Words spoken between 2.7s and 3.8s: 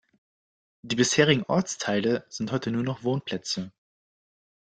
nur noch Wohnplätze.